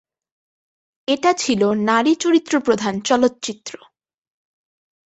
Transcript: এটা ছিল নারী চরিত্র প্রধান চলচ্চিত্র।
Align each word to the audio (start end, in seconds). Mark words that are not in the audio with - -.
এটা 1.07 1.31
ছিল 1.33 1.61
নারী 1.83 2.13
চরিত্র 2.15 2.53
প্রধান 2.59 2.93
চলচ্চিত্র। 3.01 3.73